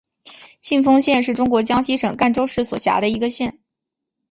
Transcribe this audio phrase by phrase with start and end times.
[0.63, 3.59] 信丰县是中国江西省赣州市所辖的一个县。